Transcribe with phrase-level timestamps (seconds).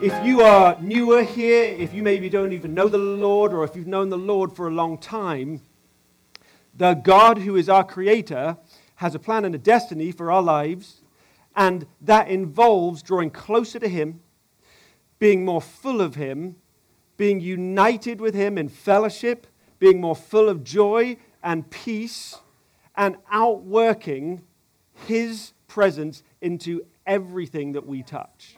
[0.00, 3.74] If you are newer here, if you maybe don't even know the Lord, or if
[3.74, 5.60] you've known the Lord for a long time,
[6.72, 8.58] the God who is our creator
[8.96, 11.02] has a plan and a destiny for our lives,
[11.56, 14.20] and that involves drawing closer to Him,
[15.18, 16.54] being more full of Him,
[17.16, 19.48] being united with Him in fellowship,
[19.80, 22.36] being more full of joy and peace,
[22.94, 24.42] and outworking
[25.08, 28.57] His presence into everything that we touch.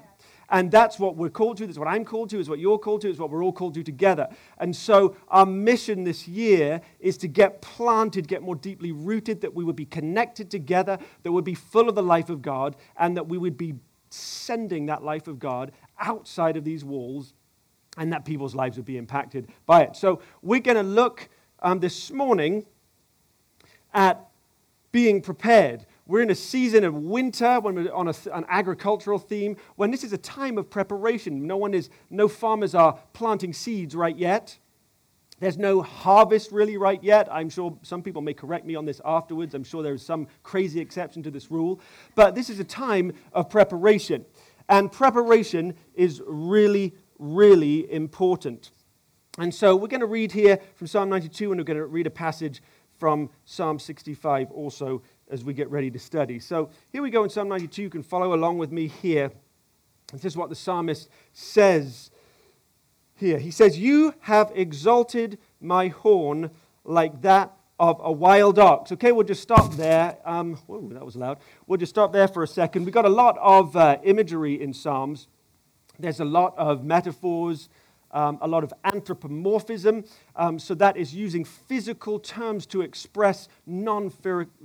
[0.51, 1.67] And that's what we're called to.
[1.67, 2.41] That's what I'm called to.
[2.41, 3.11] Is what you're called to.
[3.11, 4.29] Is what we're all called to together.
[4.59, 9.55] And so our mission this year is to get planted, get more deeply rooted, that
[9.55, 13.17] we would be connected together, that would be full of the life of God, and
[13.17, 13.75] that we would be
[14.11, 15.71] sending that life of God
[16.01, 17.33] outside of these walls,
[17.97, 19.95] and that people's lives would be impacted by it.
[19.95, 21.29] So we're going to look
[21.61, 22.67] um, this morning
[23.95, 24.27] at
[24.91, 25.87] being prepared.
[26.11, 30.03] We're in a season of winter when we're on a, an agricultural theme, when this
[30.03, 31.47] is a time of preparation.
[31.47, 34.59] No one is, no farmers are planting seeds right yet.
[35.39, 37.33] There's no harvest really right yet.
[37.33, 39.55] I'm sure some people may correct me on this afterwards.
[39.55, 41.81] I'm sure there is some crazy exception to this rule.
[42.17, 44.27] But this is a time of preparation.
[44.69, 48.73] And preparation is really, really important.
[49.39, 52.09] And so we're going to read here from Psalm 92, and we're going to read
[52.09, 52.63] a passage
[52.99, 56.39] from Psalm 65 also as we get ready to study.
[56.39, 57.83] So here we go in Psalm 92.
[57.83, 59.31] You can follow along with me here.
[60.13, 62.11] This is what the psalmist says
[63.15, 63.39] here.
[63.39, 66.51] He says, You have exalted my horn
[66.85, 68.93] like that of a wild ox.
[68.93, 70.19] Okay, we'll just stop there.
[70.25, 71.39] Um, whoa, that was loud.
[71.67, 72.85] We'll just stop there for a second.
[72.85, 75.29] We've got a lot of uh, imagery in Psalms.
[75.99, 77.69] There's a lot of metaphors
[78.13, 80.05] um, a lot of anthropomorphism.
[80.37, 84.11] Um, so that is using physical terms to express non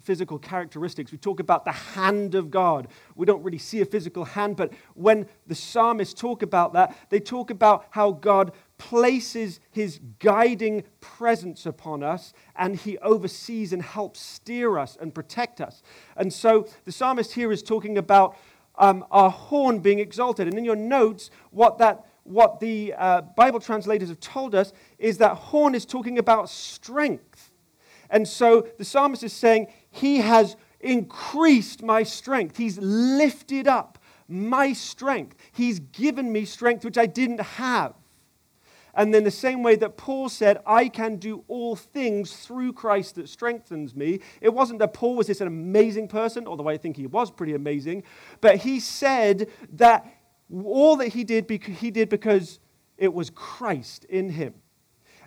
[0.02, 1.12] physical characteristics.
[1.12, 2.88] We talk about the hand of God.
[3.16, 7.20] We don't really see a physical hand, but when the psalmists talk about that, they
[7.20, 14.20] talk about how God places his guiding presence upon us and he oversees and helps
[14.20, 15.82] steer us and protect us.
[16.18, 18.38] And so the psalmist here is talking about
[18.78, 20.48] um, our horn being exalted.
[20.48, 25.20] And in your notes, what that what the uh, Bible translators have told us is
[25.20, 27.52] that horn is talking about strength.
[28.10, 32.58] And so the psalmist is saying, He has increased my strength.
[32.58, 35.38] He's lifted up my strength.
[35.52, 37.94] He's given me strength which I didn't have.
[38.98, 43.16] And then, the same way that Paul said, I can do all things through Christ
[43.16, 46.96] that strengthens me, it wasn't that Paul was this an amazing person, although I think
[46.96, 48.04] he was pretty amazing,
[48.40, 50.15] but he said that
[50.52, 52.60] all that he did, he did because
[52.98, 54.54] it was Christ in him.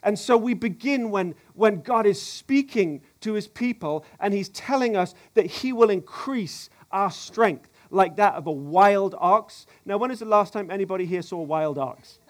[0.03, 4.97] And so we begin when, when God is speaking to his people and he's telling
[4.97, 9.67] us that he will increase our strength like that of a wild ox.
[9.85, 12.21] Now, when is the last time anybody here saw a wild ox?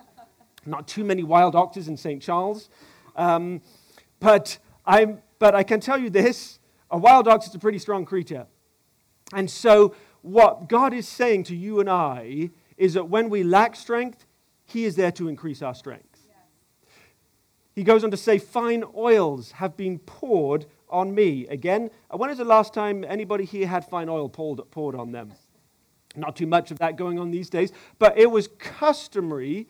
[0.64, 2.22] Not too many wild oxes in St.
[2.22, 2.68] Charles.
[3.16, 3.60] Um,
[4.20, 6.58] but, I'm, but I can tell you this
[6.90, 8.46] a wild ox is a pretty strong creature.
[9.34, 13.76] And so, what God is saying to you and I is that when we lack
[13.76, 14.24] strength,
[14.64, 16.04] He is there to increase our strength.
[17.74, 21.46] He goes on to say, Fine oils have been poured on me.
[21.48, 25.12] Again, uh, when is the last time anybody here had fine oil poured, poured on
[25.12, 25.32] them?
[26.16, 29.68] Not too much of that going on these days, but it was customary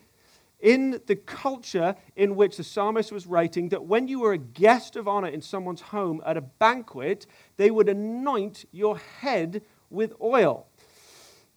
[0.60, 4.96] in the culture in which the psalmist was writing that when you were a guest
[4.96, 7.26] of honor in someone's home at a banquet,
[7.56, 10.68] they would anoint your head with oil.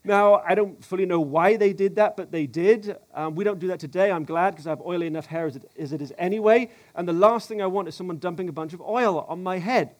[0.04, 2.96] Now, I don't fully know why they did that, but they did.
[3.14, 4.12] Um, we don't do that today.
[4.12, 6.72] I'm glad because I have oily enough hair as it, as it is anyway.
[6.96, 9.60] And the last thing I want is someone dumping a bunch of oil on my
[9.60, 9.96] head.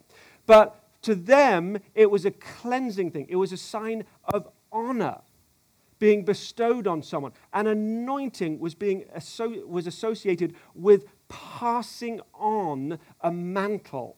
[0.46, 5.18] But to them, it was a cleansing thing, it was a sign of honor
[6.02, 7.30] being bestowed on someone.
[7.52, 9.04] An anointing was, being,
[9.68, 14.16] was associated with passing on a mantle,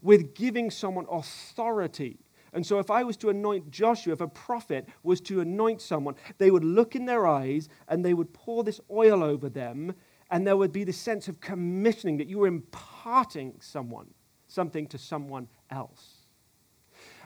[0.00, 2.18] with giving someone authority.
[2.52, 6.16] And so, if I was to anoint Joshua, if a prophet was to anoint someone,
[6.36, 9.94] they would look in their eyes and they would pour this oil over them,
[10.30, 14.08] and there would be the sense of commissioning that you were imparting someone,
[14.48, 16.26] something to someone else.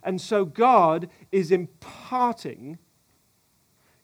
[0.05, 2.79] And so, God is imparting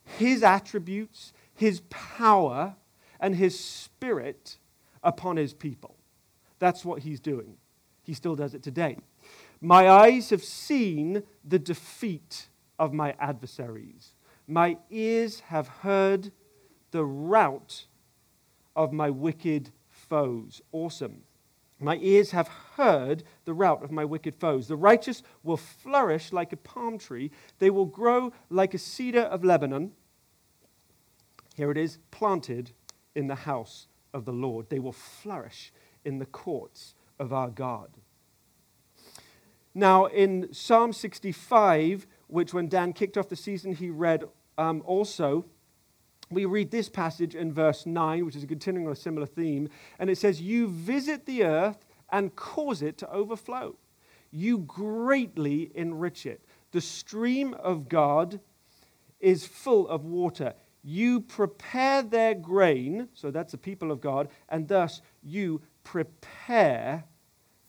[0.03, 2.75] his attributes, his power,
[3.21, 4.57] and his spirit
[5.01, 5.95] upon his people.
[6.59, 7.55] That's what he's doing.
[8.01, 8.97] He still does it today.
[9.63, 14.13] My eyes have seen the defeat of my adversaries.
[14.45, 16.33] My ears have heard
[16.91, 17.85] the rout
[18.75, 20.61] of my wicked foes.
[20.73, 21.21] Awesome.
[21.79, 24.67] My ears have heard the rout of my wicked foes.
[24.67, 29.45] The righteous will flourish like a palm tree, they will grow like a cedar of
[29.45, 29.93] Lebanon.
[31.55, 32.71] Here it is planted
[33.15, 34.69] in the house of the Lord.
[34.69, 35.71] They will flourish
[36.03, 37.91] in the courts of our God.
[39.75, 44.23] Now, in Psalm 65, which when Dan kicked off the season, he read
[44.57, 45.45] um, also,
[46.29, 50.09] we read this passage in verse 9, which is a continuing a similar theme, and
[50.09, 53.75] it says, You visit the earth and cause it to overflow.
[54.31, 56.43] You greatly enrich it.
[56.71, 58.39] The stream of God
[59.19, 60.53] is full of water.
[60.83, 67.05] You prepare their grain, so that's the people of God, and thus you prepare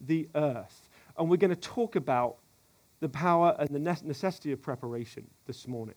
[0.00, 0.83] the earth.
[1.16, 2.38] And we're going to talk about
[3.00, 5.96] the power and the necessity of preparation this morning.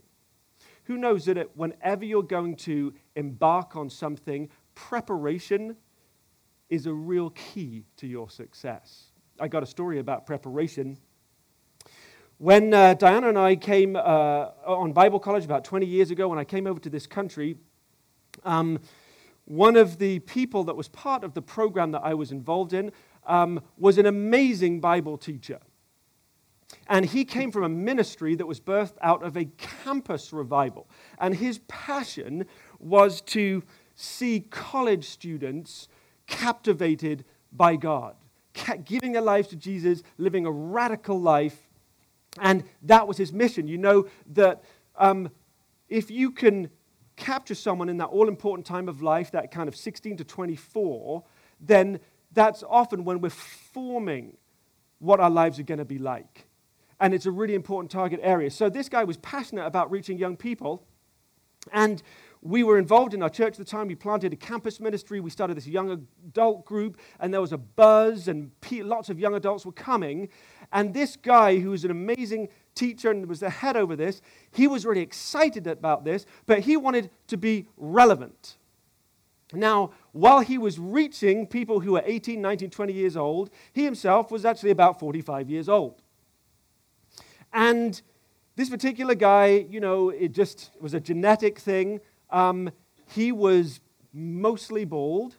[0.84, 5.76] Who knows that whenever you're going to embark on something, preparation
[6.70, 9.12] is a real key to your success.
[9.40, 10.98] I got a story about preparation.
[12.40, 14.00] When uh, Diana and I came uh,
[14.66, 17.58] on Bible college about 20 years ago, when I came over to this country,
[18.44, 18.80] um,
[19.46, 22.92] one of the people that was part of the program that I was involved in
[23.28, 25.60] um, was an amazing Bible teacher.
[26.88, 30.90] And he came from a ministry that was birthed out of a campus revival.
[31.20, 32.46] And his passion
[32.80, 33.64] was to
[33.96, 35.88] see college students
[36.28, 38.16] captivated by God,
[38.86, 41.68] giving their lives to Jesus, living a radical life.
[42.40, 43.68] And that was his mission.
[43.68, 44.64] You know that
[44.98, 45.30] um,
[45.90, 46.70] if you can
[47.16, 51.24] capture someone in that all important time of life, that kind of 16 to 24,
[51.60, 52.00] then
[52.38, 54.38] that's often when we're forming
[55.00, 56.48] what our lives are going to be like.
[57.00, 58.50] And it's a really important target area.
[58.52, 60.86] So this guy was passionate about reaching young people.
[61.72, 62.02] And
[62.42, 63.88] we were involved in our church at the time.
[63.88, 65.20] We planted a campus ministry.
[65.20, 69.36] We started this young adult group, and there was a buzz, and lots of young
[69.36, 70.30] adults were coming.
[70.72, 74.68] And this guy, who was an amazing teacher and was the head over this, he
[74.68, 78.58] was really excited about this, but he wanted to be relevant.
[79.54, 84.32] Now, while he was reaching people who were 18, 19, 20 years old, he himself
[84.32, 86.02] was actually about 45 years old.
[87.54, 88.02] And
[88.56, 92.02] this particular guy, you know, it just was a genetic thing.
[92.32, 92.72] Um,
[93.14, 93.80] he was
[94.12, 95.36] mostly bald,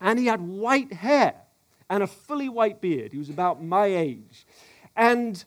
[0.00, 1.34] and he had white hair
[1.90, 3.12] and a fully white beard.
[3.12, 4.46] He was about my age.
[4.96, 5.44] And,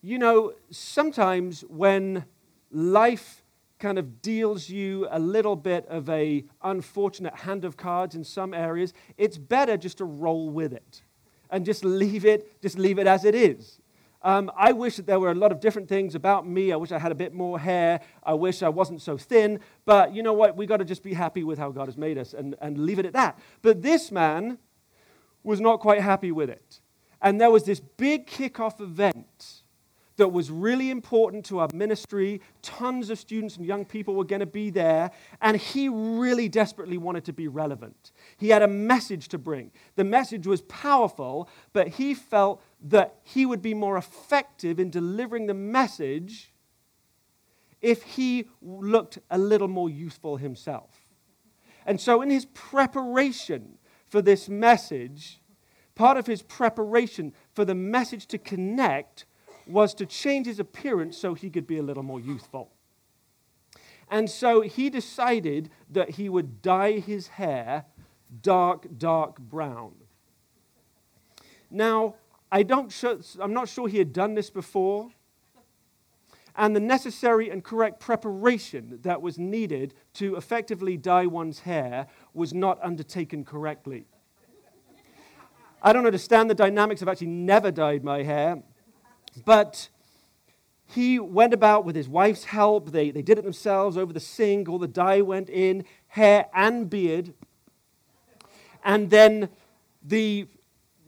[0.00, 2.24] you know, sometimes when
[2.70, 3.41] life
[3.82, 8.54] kind of deals you a little bit of a unfortunate hand of cards in some
[8.54, 11.02] areas, it's better just to roll with it
[11.50, 13.80] and just leave it, just leave it as it is.
[14.22, 16.72] Um, I wish that there were a lot of different things about me.
[16.72, 18.00] I wish I had a bit more hair.
[18.22, 19.58] I wish I wasn't so thin.
[19.84, 20.56] But you know what?
[20.56, 23.00] We've got to just be happy with how God has made us and, and leave
[23.00, 23.36] it at that.
[23.62, 24.58] But this man
[25.42, 26.80] was not quite happy with it.
[27.20, 29.61] And there was this big kickoff event
[30.22, 32.40] that was really important to our ministry.
[32.62, 35.10] Tons of students and young people were going to be there,
[35.40, 38.12] and he really desperately wanted to be relevant.
[38.36, 39.72] He had a message to bring.
[39.96, 45.46] The message was powerful, but he felt that he would be more effective in delivering
[45.46, 46.52] the message
[47.80, 51.00] if he looked a little more youthful himself.
[51.84, 53.76] And so, in his preparation
[54.06, 55.40] for this message,
[55.96, 59.26] part of his preparation for the message to connect
[59.66, 62.70] was to change his appearance so he could be a little more youthful.
[64.10, 67.86] And so he decided that he would dye his hair
[68.40, 69.92] dark, dark brown.
[71.70, 72.16] Now,
[72.50, 72.92] I don't
[73.40, 75.10] I'm not sure he had done this before.
[76.54, 82.52] And the necessary and correct preparation that was needed to effectively dye one's hair was
[82.52, 84.04] not undertaken correctly.
[85.82, 87.00] I don't understand the dynamics.
[87.00, 88.62] I've actually never dyed my hair.
[89.44, 89.88] But
[90.86, 92.90] he went about with his wife's help.
[92.90, 94.68] They, they did it themselves over the sink.
[94.68, 97.32] All the dye went in, hair and beard.
[98.84, 99.48] And then
[100.02, 100.46] the,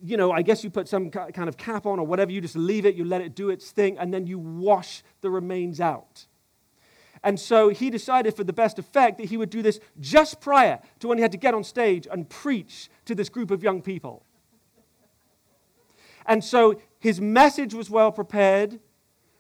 [0.03, 2.33] you know, I guess you put some kind of cap on or whatever.
[2.33, 5.31] You just leave it, you let it do its thing, and then you wash the
[5.31, 6.27] remains out.
[7.23, 10.79] And so he decided for the best effect that he would do this just prior
[11.01, 13.81] to when he had to get on stage and preach to this group of young
[13.81, 14.25] people.
[16.27, 18.81] And so his message was well prepared,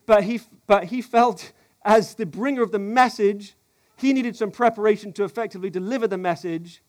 [0.06, 1.52] but he, but he felt
[1.84, 3.54] as the bringer of the message,
[3.96, 6.82] he needed some preparation to effectively deliver the message.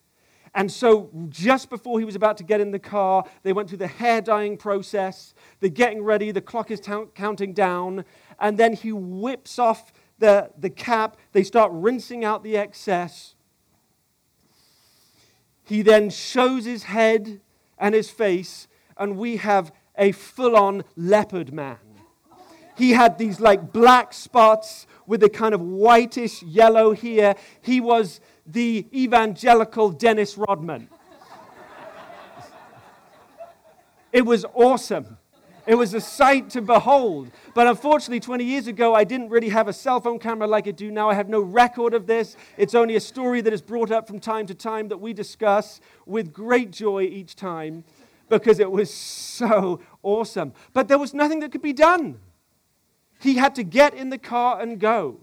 [0.53, 3.79] And so, just before he was about to get in the car, they went through
[3.79, 5.33] the hair dyeing process.
[5.59, 8.05] They're getting ready, the clock is t- counting down,
[8.39, 11.17] and then he whips off the, the cap.
[11.33, 13.35] They start rinsing out the excess.
[15.65, 17.41] He then shows his head
[17.77, 21.77] and his face, and we have a full on leopard man.
[22.77, 27.35] He had these like black spots with a kind of whitish yellow here.
[27.61, 30.89] He was the evangelical Dennis Rodman.
[34.11, 35.17] it was awesome.
[35.67, 37.31] It was a sight to behold.
[37.55, 40.71] But unfortunately, 20 years ago, I didn't really have a cell phone camera like I
[40.71, 41.09] do now.
[41.09, 42.37] I have no record of this.
[42.55, 45.81] It's only a story that is brought up from time to time that we discuss
[46.05, 47.83] with great joy each time
[48.29, 50.53] because it was so awesome.
[50.73, 52.19] But there was nothing that could be done.
[53.19, 55.19] He had to get in the car and go.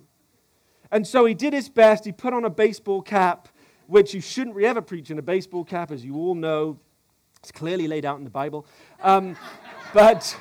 [0.90, 2.04] And so he did his best.
[2.04, 3.48] He put on a baseball cap,
[3.86, 6.78] which you shouldn't ever preach in a baseball cap, as you all know.
[7.38, 8.66] It's clearly laid out in the Bible.
[9.02, 9.36] Um,
[9.94, 10.36] but,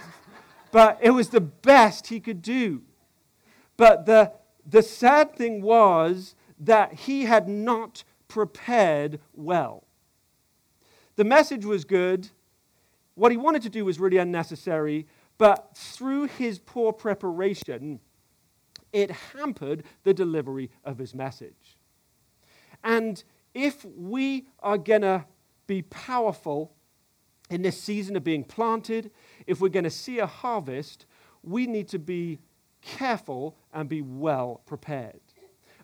[0.71, 2.81] but it was the best he could do.
[3.77, 4.33] But the,
[4.69, 9.83] the sad thing was that he had not prepared well.
[11.15, 12.29] The message was good.
[13.21, 15.05] What he wanted to do was really unnecessary,
[15.37, 17.99] but through his poor preparation,
[18.91, 21.77] it hampered the delivery of his message.
[22.83, 23.23] And
[23.53, 25.23] if we are going to
[25.67, 26.73] be powerful
[27.51, 29.11] in this season of being planted,
[29.45, 31.05] if we're going to see a harvest,
[31.43, 32.39] we need to be
[32.81, 35.21] careful and be well prepared.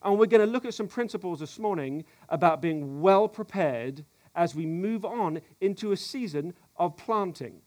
[0.01, 4.05] And we're going to look at some principles this morning about being well prepared
[4.37, 7.61] as we move on into a season of planting.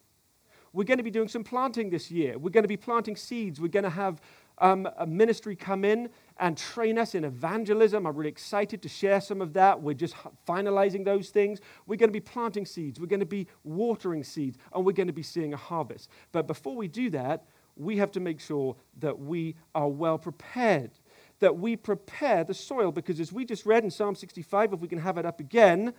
[0.73, 2.39] We're going to be doing some planting this year.
[2.39, 3.61] We're going to be planting seeds.
[3.61, 4.21] We're going to have
[4.59, 8.07] um, a ministry come in and train us in evangelism.
[8.07, 9.81] I'm really excited to share some of that.
[9.81, 10.15] We're just
[10.47, 11.61] finalizing those things.
[11.87, 15.09] We're going to be planting seeds, we're going to be watering seeds, and we're going
[15.09, 16.11] to be seeing a harvest.
[16.31, 17.45] But before we do that,
[17.77, 20.91] we have to make sure that we are well prepared,
[21.39, 24.89] that we prepare the soil, because as we just read in Psalm 65, if we
[24.89, 25.95] can have it up again,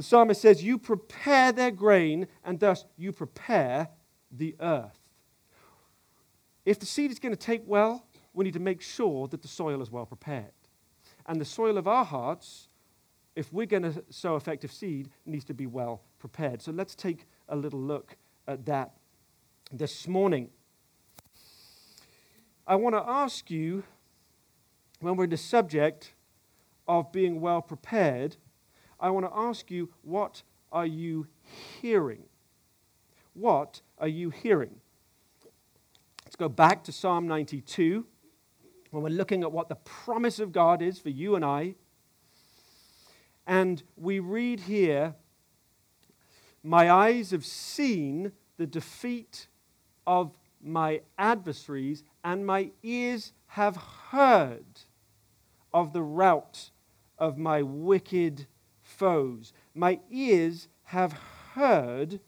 [0.00, 3.88] the psalmist says, You prepare their grain, and thus you prepare
[4.30, 4.98] the earth.
[6.64, 9.48] If the seed is going to take well, we need to make sure that the
[9.48, 10.52] soil is well prepared.
[11.26, 12.68] And the soil of our hearts,
[13.36, 16.62] if we're going to sow effective seed, needs to be well prepared.
[16.62, 18.16] So let's take a little look
[18.48, 18.92] at that
[19.70, 20.48] this morning.
[22.66, 23.84] I want to ask you,
[25.00, 26.14] when we're in the subject
[26.88, 28.36] of being well prepared,
[29.00, 31.26] I want to ask you, what are you
[31.80, 32.22] hearing?
[33.34, 34.76] What are you hearing?
[36.24, 38.06] Let's go back to Psalm 92
[38.90, 41.74] when we're looking at what the promise of God is for you and I.
[43.46, 45.14] And we read here,
[46.62, 49.46] My eyes have seen the defeat
[50.06, 53.76] of my adversaries, and my ears have
[54.10, 54.82] heard
[55.72, 56.70] of the rout
[57.18, 58.46] of my wicked
[59.00, 59.54] foes.
[59.74, 61.14] My ears have
[61.54, 62.20] heard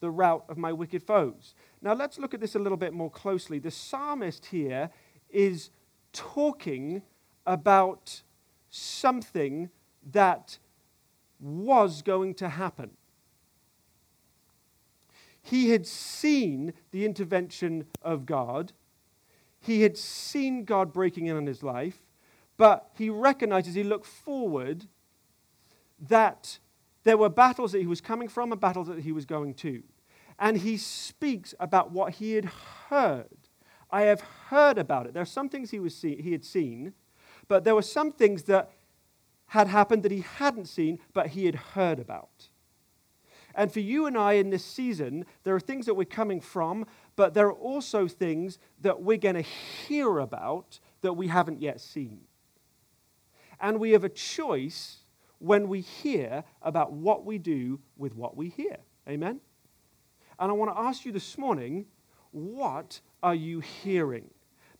[0.00, 1.54] the rout of my wicked foes.
[1.80, 3.58] Now let's look at this a little bit more closely.
[3.58, 4.90] The psalmist here
[5.30, 5.70] is
[6.12, 7.00] talking
[7.46, 8.22] about
[8.68, 9.70] something
[10.12, 10.58] that
[11.40, 12.90] was going to happen.
[15.40, 18.74] He had seen the intervention of God.
[19.58, 22.02] He had seen God breaking in on his life,
[22.58, 24.86] but he recognized as he looked forward
[26.00, 26.58] that
[27.04, 29.82] there were battles that he was coming from and battles that he was going to
[30.38, 32.44] and he speaks about what he had
[32.88, 33.26] heard.
[33.90, 35.14] I have heard about it.
[35.14, 36.94] There are some things he, was see- he had seen,
[37.48, 38.70] but there were some things that
[39.46, 42.50] had happened that he hadn't seen, but he had heard about.
[43.54, 46.86] And for you and I in this season, there are things that we're coming from,
[47.16, 51.80] but there are also things that we're going to hear about that we haven't yet
[51.80, 52.20] seen.
[53.58, 54.97] And we have a choice
[55.38, 58.76] when we hear about what we do with what we hear.
[59.08, 59.40] Amen?
[60.38, 61.86] And I want to ask you this morning
[62.30, 64.30] what are you hearing?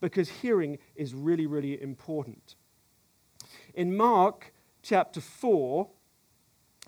[0.00, 2.54] Because hearing is really, really important.
[3.74, 5.88] In Mark chapter 4,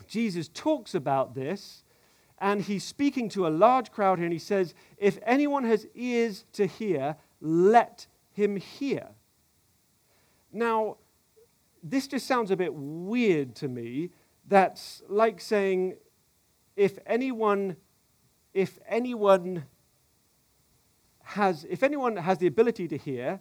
[0.06, 1.82] Jesus talks about this,
[2.38, 6.44] and he's speaking to a large crowd here, and he says, If anyone has ears
[6.52, 9.08] to hear, let him hear.
[10.52, 10.96] Now,
[11.82, 14.10] this just sounds a bit weird to me.
[14.46, 15.96] That's like saying,
[16.76, 17.76] if anyone
[18.52, 19.64] if anyone
[21.22, 23.40] has, if anyone has the ability to hear,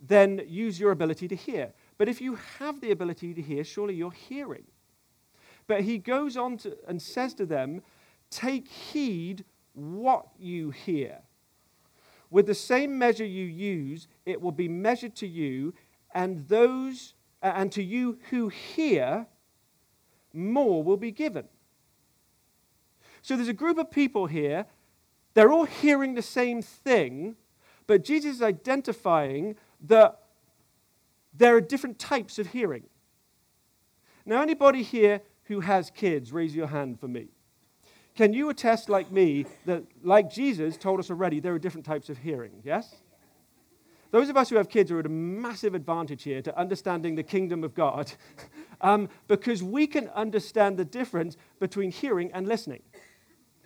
[0.00, 1.72] then use your ability to hear.
[1.98, 4.64] But if you have the ability to hear, surely you're hearing.
[5.66, 7.82] But he goes on to, and says to them,
[8.30, 11.18] Take heed what you hear.
[12.30, 15.74] With the same measure you use, it will be measured to you,
[16.14, 19.26] and those and to you who hear,
[20.32, 21.46] more will be given.
[23.22, 24.66] So there's a group of people here.
[25.34, 27.36] They're all hearing the same thing,
[27.86, 29.56] but Jesus is identifying
[29.86, 30.20] that
[31.34, 32.84] there are different types of hearing.
[34.26, 37.28] Now, anybody here who has kids, raise your hand for me.
[38.14, 42.08] Can you attest, like me, that, like Jesus told us already, there are different types
[42.10, 42.60] of hearing?
[42.64, 42.96] Yes?
[44.10, 47.22] Those of us who have kids are at a massive advantage here to understanding the
[47.22, 48.12] kingdom of God
[48.80, 52.82] um, because we can understand the difference between hearing and listening.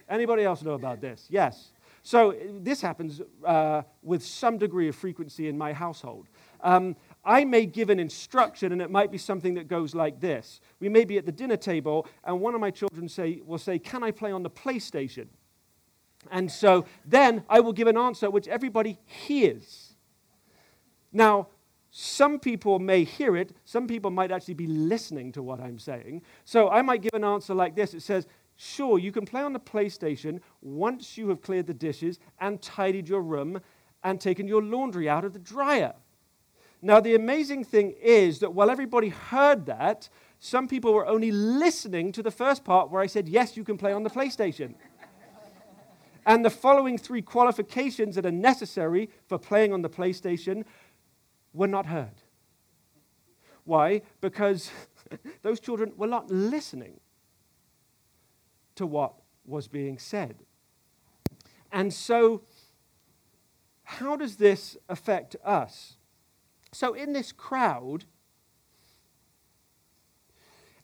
[0.08, 1.26] Anybody else know about this?
[1.30, 1.72] Yes.
[2.02, 6.28] So this happens uh, with some degree of frequency in my household.
[6.60, 10.60] Um, I may give an instruction, and it might be something that goes like this.
[10.80, 13.78] We may be at the dinner table, and one of my children say, will say,
[13.78, 15.28] Can I play on the PlayStation?
[16.30, 19.83] And so then I will give an answer which everybody hears.
[21.14, 21.46] Now,
[21.90, 26.22] some people may hear it, some people might actually be listening to what I'm saying.
[26.44, 29.52] So I might give an answer like this it says, Sure, you can play on
[29.52, 33.60] the PlayStation once you have cleared the dishes and tidied your room
[34.04, 35.94] and taken your laundry out of the dryer.
[36.82, 42.12] Now, the amazing thing is that while everybody heard that, some people were only listening
[42.12, 44.74] to the first part where I said, Yes, you can play on the PlayStation.
[46.26, 50.64] and the following three qualifications that are necessary for playing on the PlayStation
[51.54, 52.22] were not heard.
[53.64, 54.02] Why?
[54.20, 54.70] Because
[55.42, 57.00] those children were not listening
[58.74, 59.14] to what
[59.46, 60.36] was being said.
[61.72, 62.42] And so,
[63.84, 65.96] how does this affect us?
[66.72, 68.04] So, in this crowd,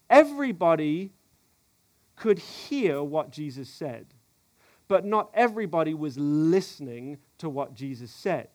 [0.09, 1.11] everybody
[2.15, 4.07] could hear what Jesus said,
[4.87, 8.49] but not everybody was listening to what Jesus said.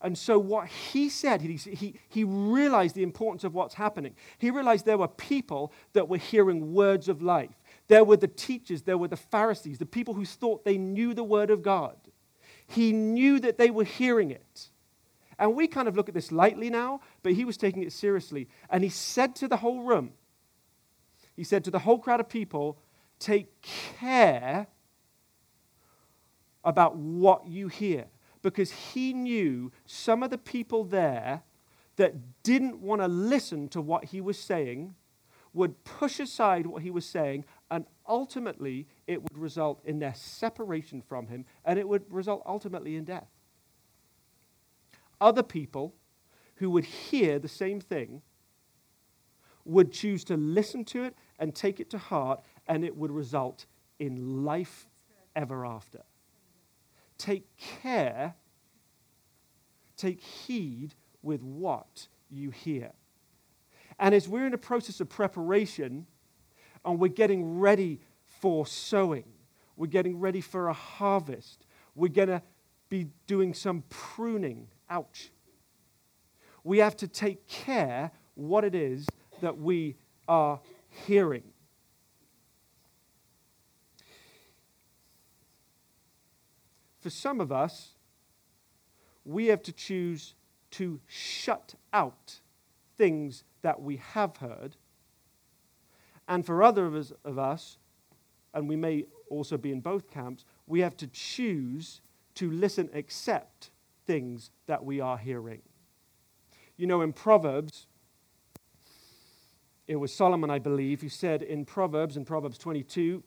[0.00, 4.14] And so, what he said, he, he, realized the importance of what's happening.
[4.38, 7.50] He realized there were people that were hearing words of life.
[7.88, 11.24] There were the teachers, there were the Pharisees, the people who thought they knew the
[11.24, 11.96] word of God.
[12.68, 14.68] He knew that they were hearing it.
[15.38, 18.48] And we kind of look at this lightly now, but he was taking it seriously.
[18.70, 20.12] And he said to the whole room,
[21.34, 22.78] he said to the whole crowd of people,
[23.18, 24.66] take care
[26.64, 28.06] about what you hear.
[28.42, 31.42] Because he knew some of the people there
[31.96, 34.94] that didn't want to listen to what he was saying
[35.52, 41.02] would push aside what he was saying, and ultimately it would result in their separation
[41.02, 43.28] from him, and it would result ultimately in death
[45.20, 45.94] other people
[46.56, 48.22] who would hear the same thing
[49.64, 53.66] would choose to listen to it and take it to heart, and it would result
[53.98, 54.88] in life
[55.36, 56.02] ever after.
[57.18, 58.34] Take care,
[59.96, 62.92] take heed with what you hear.
[63.98, 66.06] And as we're in a process of preparation
[66.84, 68.00] and we're getting ready
[68.40, 69.24] for sowing,
[69.76, 72.42] we're getting ready for a harvest, we're going to
[72.88, 75.30] be doing some pruning Ouch.
[76.64, 79.06] We have to take care what it is
[79.40, 80.60] that we are
[81.06, 81.42] hearing.
[87.08, 87.92] For some of us,
[89.24, 90.34] we have to choose
[90.72, 92.40] to shut out
[92.98, 94.76] things that we have heard.
[96.28, 97.78] And for others of us,
[98.52, 102.02] and we may also be in both camps, we have to choose
[102.34, 103.70] to listen, accept
[104.06, 105.62] things that we are hearing.
[106.76, 107.86] You know, in Proverbs,
[109.86, 113.22] it was Solomon, I believe, who said in Proverbs, in Proverbs 22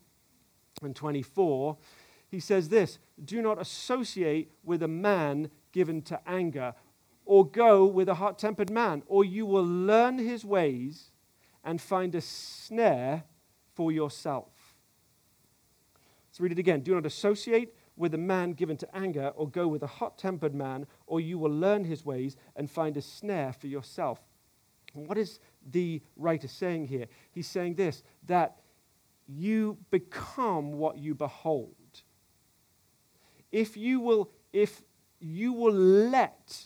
[0.83, 1.77] and 24,
[2.31, 6.73] he says this Do not associate with a man given to anger,
[7.25, 11.11] or go with a hot tempered man, or you will learn his ways
[11.63, 13.23] and find a snare
[13.73, 14.49] for yourself.
[16.29, 16.81] Let's read it again.
[16.81, 20.55] Do not associate with a man given to anger, or go with a hot tempered
[20.55, 24.19] man, or you will learn his ways and find a snare for yourself.
[24.93, 27.07] What is the writer saying here?
[27.31, 28.57] He's saying this that
[29.27, 31.75] you become what you behold.
[33.51, 34.81] If you will, if
[35.19, 36.65] you will let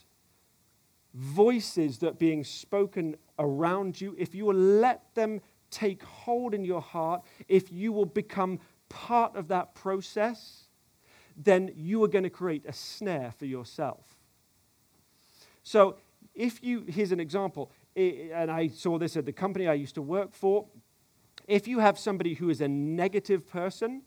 [1.14, 6.64] voices that are being spoken around you, if you will let them take hold in
[6.64, 10.68] your heart, if you will become part of that process,
[11.36, 14.16] then you are going to create a snare for yourself.
[15.64, 15.98] So,
[16.34, 20.02] if you, here's an example, and I saw this at the company I used to
[20.02, 20.66] work for.
[21.48, 24.04] If you have somebody who is a negative person,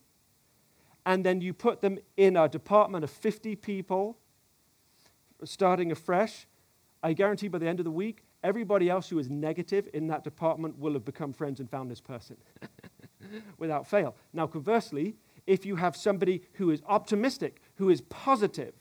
[1.09, 4.19] and then you put them in a department of 50 people,
[5.43, 6.47] starting afresh,
[7.03, 10.23] I guarantee by the end of the week, everybody else who is negative in that
[10.23, 12.37] department will have become friends and found this person
[13.59, 14.17] without fail.
[14.35, 15.17] Now, conversely,
[15.47, 18.75] if you have somebody who is optimistic, who is positive,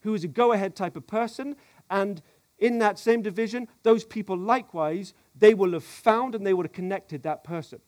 [0.00, 1.54] who is a go ahead type of person.
[1.88, 2.22] And
[2.58, 6.72] in that same division, those people likewise, they will have found and they would have
[6.72, 7.78] connected that person.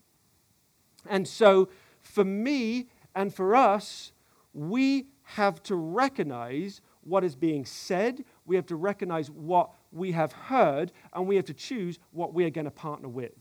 [1.08, 2.86] And so, for me
[3.18, 4.12] and for us,
[4.54, 10.30] we have to recognize what is being said, we have to recognize what we have
[10.30, 13.32] heard, and we have to choose what we are going to partner with.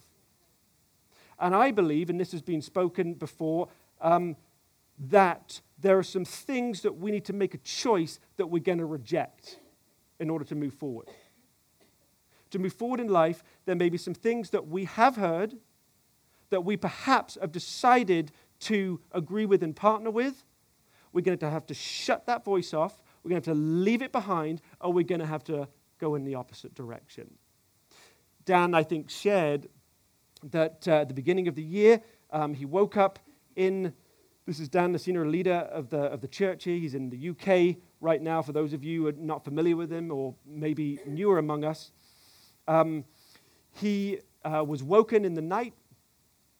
[1.39, 3.67] And I believe, and this has been spoken before,
[4.01, 4.35] um,
[4.97, 8.79] that there are some things that we need to make a choice that we're going
[8.79, 9.59] to reject
[10.19, 11.07] in order to move forward.
[12.49, 15.53] To move forward in life, there may be some things that we have heard,
[16.49, 20.43] that we perhaps have decided to agree with and partner with.
[21.13, 23.01] We're going to have to shut that voice off.
[23.23, 25.67] We're going to have to leave it behind, or we're going to have to
[25.99, 27.33] go in the opposite direction.
[28.45, 29.67] Dan, I think, shared
[30.51, 33.19] that uh, at the beginning of the year, um, he woke up
[33.55, 33.93] in
[34.47, 36.77] this is Dan, the senior leader of the, of the church here.
[36.77, 39.91] He's in the UK right now, for those of you who are not familiar with
[39.91, 41.91] him or maybe newer among us.
[42.65, 43.03] Um,
[43.73, 45.73] he uh, was woken in the night,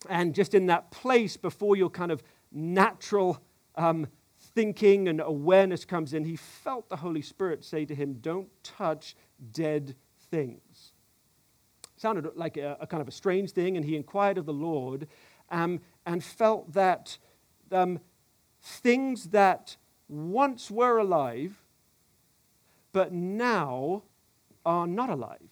[0.10, 3.42] and just in that place before your kind of natural
[3.76, 4.08] um,
[4.40, 9.16] thinking and awareness comes in, he felt the Holy Spirit say to him, Don't touch
[9.52, 9.96] dead
[10.32, 10.94] things.
[11.96, 15.08] Sounded like a, a kind of a strange thing, and he inquired of the Lord
[15.50, 17.18] um, and felt that
[17.72, 18.00] um,
[18.62, 19.78] things that
[20.10, 21.64] once were alive,
[22.92, 24.04] but now
[24.66, 25.50] are not alive.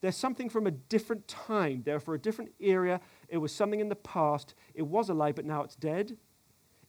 [0.00, 3.00] There's something from a different time, there for a different era.
[3.34, 4.54] It was something in the past.
[4.76, 6.16] It was alive, but now it's dead.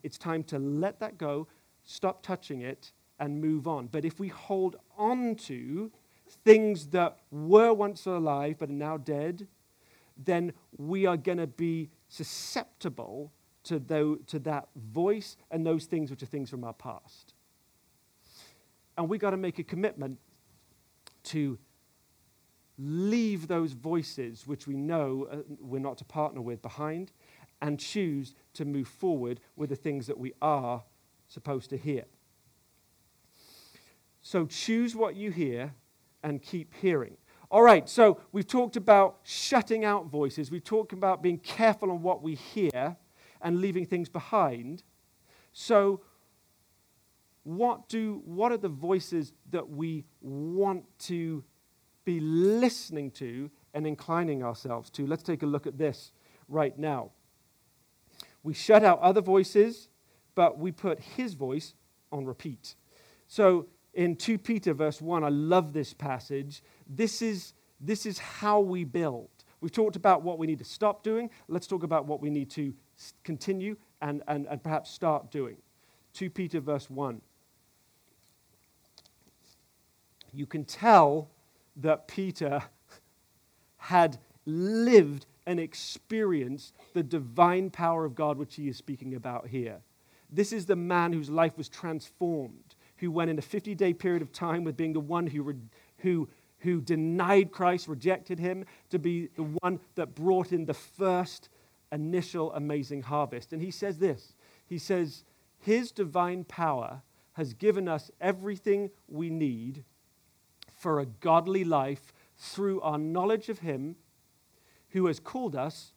[0.04, 1.48] It's time to let that go,
[1.86, 3.88] stop touching it, and move on.
[3.88, 5.92] But if we hold on to
[6.44, 9.48] things that were once alive but are now dead,
[10.24, 13.80] then we are going to be susceptible to,
[14.28, 17.34] to that voice and those things which are things from our past.
[19.00, 20.20] And we've got to make a commitment
[21.24, 21.58] to
[22.78, 27.12] leave those voices which we know uh, we're not to partner with behind
[27.62, 30.84] and choose to move forward with the things that we are
[31.28, 32.06] supposed to hear.
[34.22, 35.74] So choose what you hear
[36.24, 37.18] and keep hearing.
[37.52, 40.50] All right, so we've talked about shutting out voices.
[40.50, 42.98] We've talked about being careful on what we hear
[43.42, 44.84] and leaving things behind.
[45.54, 46.02] So,
[47.44, 51.44] what, do, what are the voices that we want to
[52.06, 55.06] be listening to and inclining ourselves to?
[55.06, 56.12] Let's take a look at this
[56.48, 57.12] right now.
[58.44, 59.90] We shut out other voices,
[60.36, 61.74] but we put his voice
[62.12, 62.76] on repeat.
[63.28, 66.62] So, in 2 Peter, verse 1, I love this passage.
[66.88, 69.30] This is, this is how we build.
[69.62, 71.30] We've talked about what we need to stop doing.
[71.48, 72.74] Let's talk about what we need to
[73.24, 75.58] continue and, and, and perhaps start doing.
[76.14, 77.22] 2 Peter, verse 1.
[80.34, 81.30] You can tell
[81.78, 82.64] that Peter
[83.78, 89.82] had lived and experienced the divine power of God, which he is speaking about here.
[90.32, 94.22] This is the man whose life was transformed, who went in a 50 day period
[94.22, 95.56] of time with being the one who, re-
[96.00, 96.28] who,
[96.60, 101.50] who denied Christ, rejected him, to be the one that brought in the first
[101.92, 103.54] initial amazing harvest.
[103.54, 104.34] And he says this
[104.66, 105.24] He says,
[105.60, 107.02] His divine power
[107.34, 109.84] has given us everything we need
[110.86, 113.96] for a godly life through our knowledge of Him
[114.90, 115.94] who has called us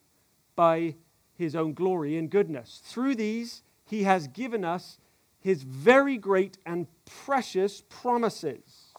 [0.57, 0.95] by
[1.35, 2.81] His own glory and goodness.
[2.83, 4.99] Through these, He has given us
[5.41, 8.95] His very great and precious promises,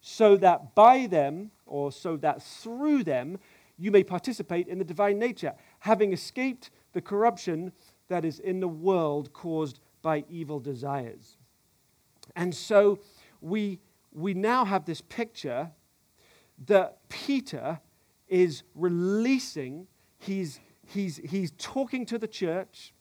[0.00, 3.38] so that by them, or so that through them,
[3.78, 7.70] you may participate in the divine nature, having escaped the corruption
[8.08, 11.36] that is in the world caused by evil desires.
[12.34, 12.98] And so
[13.40, 13.78] we,
[14.14, 15.70] we now have this picture
[16.66, 17.80] that Peter
[18.28, 19.86] is releasing,
[20.18, 22.94] he's, he's, he's talking to the church.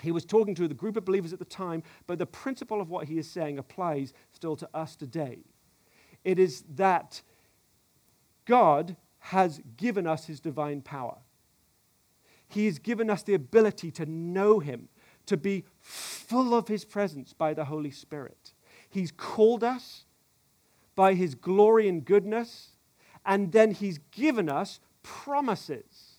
[0.00, 2.88] He was talking to the group of believers at the time, but the principle of
[2.88, 5.40] what he is saying applies still to us today.
[6.22, 7.22] It is that
[8.44, 11.18] God has given us his divine power.
[12.48, 14.88] He has given us the ability to know him,
[15.26, 18.45] to be full of his presence by the Holy Spirit.
[18.88, 20.04] He's called us
[20.94, 22.70] by his glory and goodness,
[23.24, 26.18] and then he's given us promises.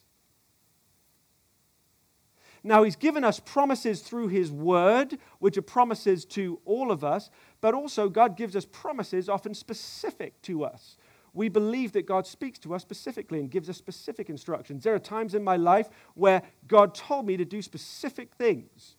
[2.63, 7.29] Now, he's given us promises through his word, which are promises to all of us,
[7.61, 10.97] but also God gives us promises often specific to us
[11.37, 14.83] we believe that God speaks to us specifically and gives us specific instructions.
[14.83, 18.95] There are times in my life where God told me to do specific things.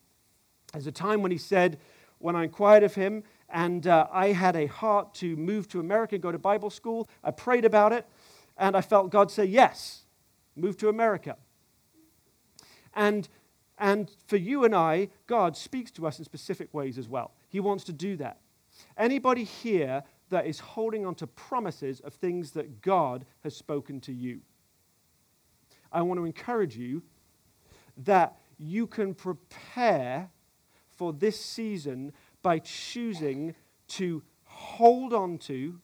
[0.73, 1.81] There's a time when He said,
[2.19, 6.15] when I inquired of Him and uh, I had a heart to move to America
[6.17, 7.09] and go to Bible school.
[7.25, 8.07] I prayed about it,
[8.57, 10.05] and I felt God say, Yes,
[10.55, 11.37] move to America.
[12.95, 13.29] And,
[13.79, 17.33] and for you and I, God speaks to us in specific ways as well.
[17.49, 18.39] He wants to do that.
[18.97, 24.13] Anybody here that is holding on to promises of things that God has spoken to
[24.13, 24.41] you?
[25.91, 27.03] I want to encourage you
[28.05, 30.31] that you can prepare
[30.97, 33.55] for this season by choosing
[33.89, 35.81] to hold on to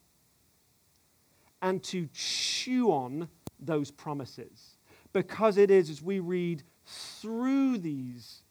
[1.63, 4.77] and to chew on those promises.
[5.13, 8.43] Because it is as we read through these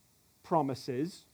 [0.41, 1.25] promises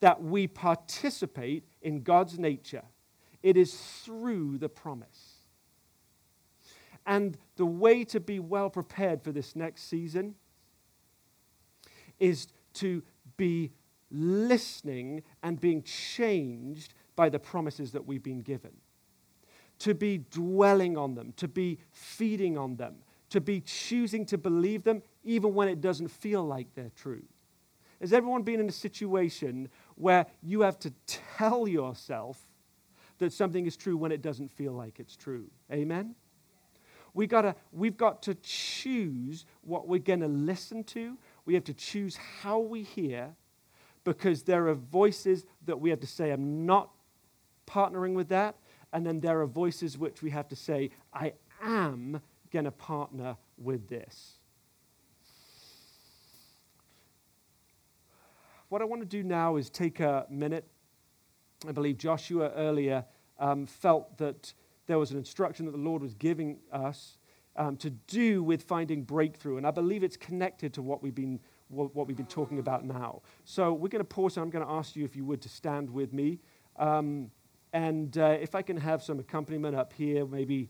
[0.00, 2.82] that we participate in God's nature.
[3.42, 5.34] It is through the promise.
[7.06, 10.34] And the way to be well prepared for this next season
[12.18, 13.02] is to
[13.36, 13.72] be
[14.12, 18.72] listening and being changed by the promises that we've been given.
[19.80, 22.96] To be dwelling on them, to be feeding on them,
[23.30, 27.22] to be choosing to believe them even when it doesn't feel like they're true.
[28.00, 32.38] Has everyone been in a situation where you have to tell yourself
[33.18, 35.46] that something is true when it doesn't feel like it's true?
[35.72, 36.14] Amen?
[37.14, 41.16] We gotta, we've got to choose what we're going to listen to.
[41.44, 43.34] We have to choose how we hear
[44.04, 46.90] because there are voices that we have to say, I'm not
[47.66, 48.56] partnering with that.
[48.92, 52.20] And then there are voices which we have to say, I am
[52.52, 54.32] going to partner with this.
[58.68, 60.66] What I want to do now is take a minute.
[61.68, 63.04] I believe Joshua earlier
[63.38, 64.52] um, felt that
[64.86, 67.18] there was an instruction that the Lord was giving us
[67.56, 69.58] um, to do with finding breakthrough.
[69.58, 71.40] And I believe it's connected to what we've been,
[71.72, 73.22] what we've been talking about now.
[73.44, 75.48] So we're going to pause and I'm going to ask you if you would to
[75.48, 76.38] stand with me.
[76.76, 77.30] Um,
[77.72, 80.68] and uh, if I can have some accompaniment up here, maybe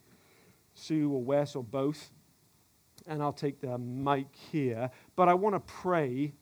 [0.75, 2.13] Sue or Wes or both.
[3.07, 4.91] And I'll take the mic here.
[5.17, 6.35] But I want to pray.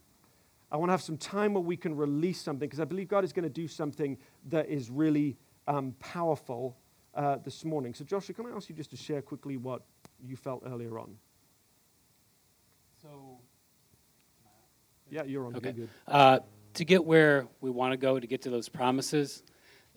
[0.71, 3.25] I want to have some time where we can release something because I believe God
[3.25, 4.19] is going to do something
[4.49, 6.77] that is really um, powerful
[7.15, 7.95] uh, this morning.
[7.95, 9.83] So, Joshua, can I ask you just to share quickly what
[10.23, 11.17] you felt earlier on?
[15.11, 15.57] Yeah, you're on.
[15.57, 15.75] Okay.
[15.77, 15.89] You're good.
[16.07, 16.39] Uh,
[16.75, 19.43] to get where we want to go, to get to those promises,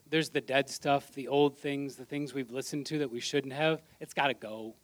[0.10, 3.54] there's the dead stuff, the old things, the things we've listened to that we shouldn't
[3.54, 3.82] have.
[3.99, 4.76] It's got to go.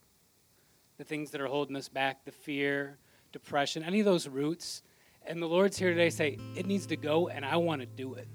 [0.98, 2.98] The things that are holding us back, the fear,
[3.32, 4.82] depression, any of those roots.
[5.26, 8.16] And the Lord's here today say, it needs to go, and I want to do
[8.16, 8.28] it.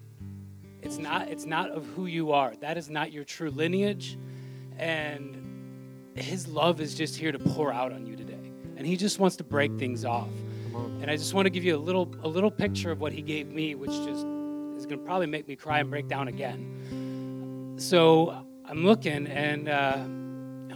[0.83, 2.55] It's not, it's not of who you are.
[2.61, 4.19] That is not your true lineage.
[4.79, 8.53] And His love is just here to pour out on you today.
[8.77, 10.29] And He just wants to break things off.
[10.81, 13.23] And I just want to give you a little, a little picture of what He
[13.23, 14.27] gave me, which just
[14.77, 17.75] is going to probably make me cry and break down again.
[17.79, 19.99] So I'm looking, and uh,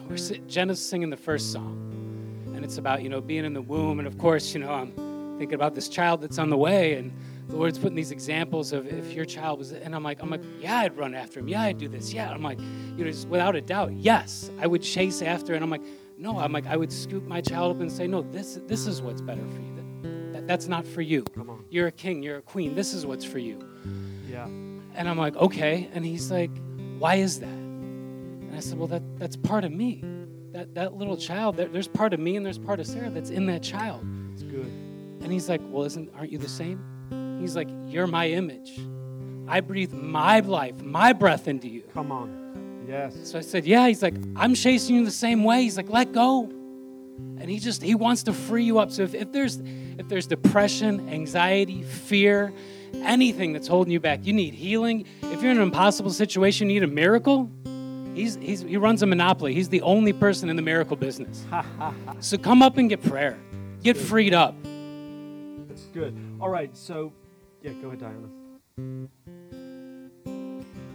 [0.09, 3.99] we're Jenna's singing the first song, and it's about you know being in the womb,
[3.99, 4.93] and of course you know I'm
[5.39, 7.13] thinking about this child that's on the way, and
[7.49, 10.43] the Lord's putting these examples of if your child was, and I'm like, I'm like,
[10.61, 12.31] yeah, I'd run after him, yeah, I'd do this, yeah.
[12.31, 15.71] I'm like, you know, just without a doubt, yes, I would chase after, and I'm
[15.71, 15.83] like,
[16.17, 19.01] no, I'm like, I would scoop my child up and say, no, this this is
[19.01, 19.78] what's better for you.
[20.49, 21.23] That, that that's not for you.
[21.23, 21.65] Come on.
[21.71, 22.75] You're a king, you're a queen.
[22.75, 23.59] This is what's for you.
[24.29, 24.47] Yeah.
[24.47, 25.89] And I'm like, okay.
[25.93, 26.51] And he's like,
[26.99, 27.47] why is that?
[27.49, 30.03] And I said, well, that, that's part of me.
[30.53, 33.31] That, that little child, there, there's part of me and there's part of Sarah that's
[33.31, 34.05] in that child.
[34.33, 34.73] It's good.
[35.21, 37.39] And he's like, well, isn't, aren't you the same?
[37.41, 38.81] He's like, you're my image.
[39.47, 41.83] I breathe my life, my breath into you.
[41.93, 42.85] Come on.
[42.89, 43.15] Yes.
[43.25, 43.87] So I said, yeah.
[43.87, 45.63] He's like, I'm chasing you the same way.
[45.63, 46.51] He's like, let go.
[47.19, 48.91] And he just, he wants to free you up.
[48.91, 49.61] So if, if there's,
[49.99, 52.53] if there's depression, anxiety, fear,
[52.95, 55.05] anything that's holding you back, you need healing.
[55.23, 57.51] If you're in an impossible situation, you need a miracle.
[58.15, 59.55] He's, he's, he runs a monopoly.
[59.55, 61.45] He's the only person in the miracle business.
[62.21, 63.39] so come up and get prayer.
[63.83, 64.57] Get freed up.
[65.69, 66.17] That's good.
[66.41, 66.77] All right.
[66.77, 67.13] So,
[67.63, 69.09] yeah, go ahead, Diana.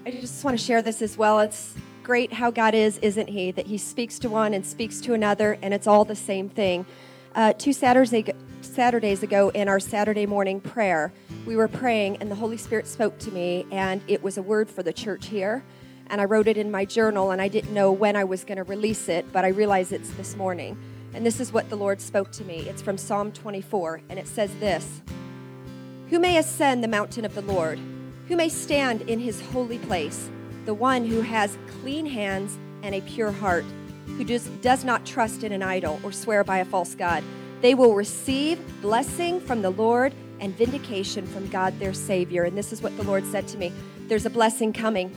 [0.05, 1.39] I just want to share this as well.
[1.39, 3.51] It's great how God is, isn't He?
[3.51, 6.85] That He speaks to one and speaks to another, and it's all the same thing.
[7.33, 11.11] Uh, two Saturdays ago, Saturdays ago, in our Saturday morning prayer,
[11.45, 14.69] we were praying, and the Holy Spirit spoke to me, and it was a word
[14.69, 15.63] for the church here.
[16.07, 18.57] And I wrote it in my journal, and I didn't know when I was going
[18.57, 20.77] to release it, but I realize it's this morning.
[21.13, 22.67] And this is what the Lord spoke to me.
[22.67, 25.01] It's from Psalm 24, and it says this
[26.09, 27.79] Who may ascend the mountain of the Lord?
[28.27, 30.29] Who may stand in his holy place?
[30.65, 33.65] The one who has clean hands and a pure heart,
[34.05, 37.23] who just does not trust in an idol or swear by a false God.
[37.61, 42.43] They will receive blessing from the Lord and vindication from God their Savior.
[42.43, 43.71] And this is what the Lord said to me
[44.07, 45.15] there's a blessing coming.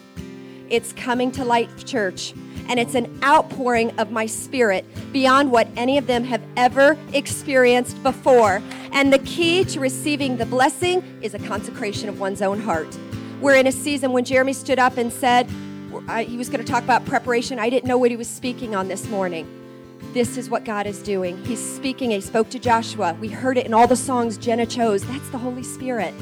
[0.69, 2.35] It's coming to Life Church,
[2.69, 8.03] and it's an outpouring of my spirit beyond what any of them have ever experienced
[8.03, 8.63] before.
[8.93, 12.97] And the key to receiving the blessing is a consecration of one's own heart.
[13.41, 15.47] We're in a season when Jeremy stood up and said
[16.09, 17.59] uh, he was going to talk about preparation.
[17.59, 19.47] I didn't know what he was speaking on this morning.
[20.15, 21.37] This is what God is doing.
[21.45, 22.13] He's speaking.
[22.13, 23.15] He spoke to Joshua.
[23.21, 25.03] We heard it in all the songs Jenna chose.
[25.03, 26.15] That's the Holy Spirit.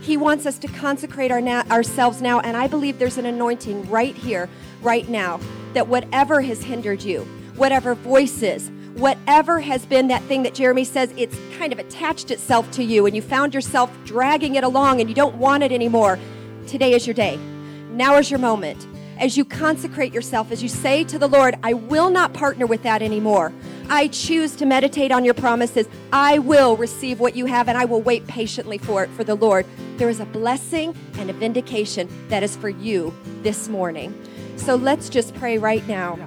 [0.00, 3.90] He wants us to consecrate our na- ourselves now, and I believe there's an anointing
[3.90, 4.48] right here,
[4.80, 5.40] right now,
[5.74, 7.20] that whatever has hindered you,
[7.56, 12.70] whatever voices, whatever has been that thing that Jeremy says, it's kind of attached itself
[12.72, 16.18] to you, and you found yourself dragging it along and you don't want it anymore.
[16.66, 17.36] Today is your day.
[17.90, 18.86] Now is your moment
[19.18, 22.82] as you consecrate yourself, as you say to the Lord, I will not partner with
[22.82, 23.52] that anymore.
[23.88, 25.86] I choose to meditate on your promises.
[26.12, 29.34] I will receive what you have and I will wait patiently for it for the
[29.34, 29.66] Lord.
[29.96, 34.14] There is a blessing and a vindication that is for you this morning.
[34.56, 36.18] So let's just pray right now.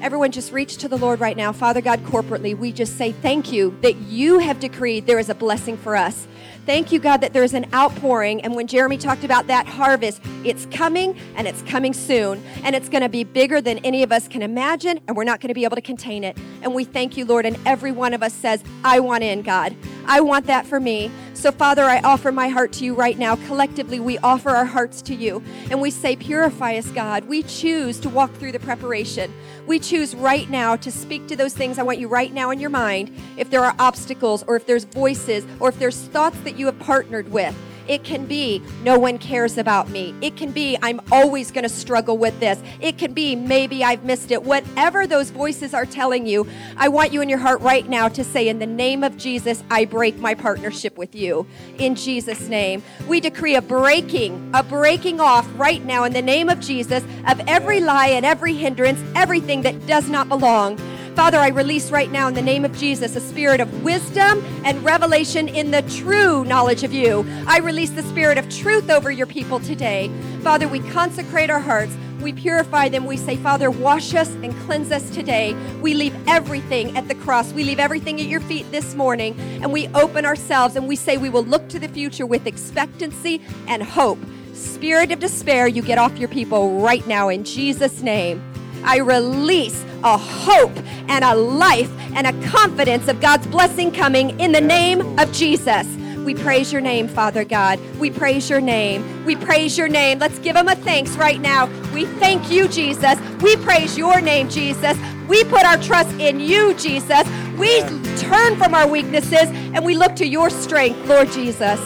[0.00, 1.52] Everyone, just reach to the Lord right now.
[1.52, 5.34] Father God, corporately, we just say thank you that you have decreed there is a
[5.34, 6.28] blessing for us.
[6.68, 8.42] Thank you, God, that there's an outpouring.
[8.42, 12.44] And when Jeremy talked about that harvest, it's coming and it's coming soon.
[12.62, 15.40] And it's going to be bigger than any of us can imagine, and we're not
[15.40, 16.36] going to be able to contain it.
[16.60, 17.46] And we thank you, Lord.
[17.46, 19.74] And every one of us says, I want in, God.
[20.08, 21.10] I want that for me.
[21.34, 23.36] So, Father, I offer my heart to you right now.
[23.36, 25.42] Collectively, we offer our hearts to you.
[25.70, 27.24] And we say, Purify us, God.
[27.24, 29.32] We choose to walk through the preparation.
[29.66, 32.58] We choose right now to speak to those things I want you right now in
[32.58, 33.14] your mind.
[33.36, 36.78] If there are obstacles, or if there's voices, or if there's thoughts that you have
[36.78, 37.54] partnered with.
[37.88, 40.14] It can be, no one cares about me.
[40.20, 42.60] It can be, I'm always going to struggle with this.
[42.80, 44.42] It can be, maybe I've missed it.
[44.42, 46.46] Whatever those voices are telling you,
[46.76, 49.62] I want you in your heart right now to say, In the name of Jesus,
[49.70, 51.46] I break my partnership with you.
[51.78, 52.82] In Jesus' name.
[53.08, 57.40] We decree a breaking, a breaking off right now in the name of Jesus of
[57.48, 60.78] every lie and every hindrance, everything that does not belong.
[61.18, 64.84] Father, I release right now in the name of Jesus a spirit of wisdom and
[64.84, 67.26] revelation in the true knowledge of you.
[67.44, 70.12] I release the spirit of truth over your people today.
[70.42, 71.92] Father, we consecrate our hearts.
[72.20, 73.04] We purify them.
[73.04, 75.54] We say, Father, wash us and cleanse us today.
[75.82, 77.52] We leave everything at the cross.
[77.52, 79.36] We leave everything at your feet this morning.
[79.60, 83.42] And we open ourselves and we say we will look to the future with expectancy
[83.66, 84.20] and hope.
[84.52, 88.40] Spirit of despair, you get off your people right now in Jesus' name.
[88.84, 90.76] I release a hope
[91.08, 95.86] and a life and a confidence of God's blessing coming in the name of Jesus.
[96.24, 97.80] We praise your name, Father God.
[97.98, 99.24] We praise your name.
[99.24, 100.18] We praise your name.
[100.18, 101.70] Let's give him a thanks right now.
[101.94, 103.18] We thank you, Jesus.
[103.40, 104.98] We praise your name, Jesus.
[105.26, 107.22] We put our trust in you, Jesus.
[107.58, 107.80] We
[108.18, 111.80] turn from our weaknesses and we look to your strength, Lord Jesus.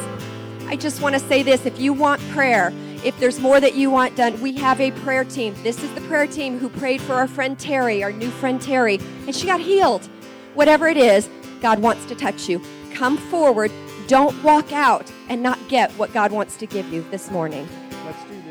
[0.67, 2.73] I just want to say this if you want prayer,
[3.05, 5.55] if there's more that you want done, we have a prayer team.
[5.63, 8.99] This is the prayer team who prayed for our friend Terry, our new friend Terry,
[9.27, 10.07] and she got healed.
[10.55, 11.29] Whatever it is,
[11.61, 12.61] God wants to touch you.
[12.93, 13.73] Come forward.
[14.07, 17.69] Don't walk out and not get what God wants to give you this morning.
[18.05, 18.42] Let's do?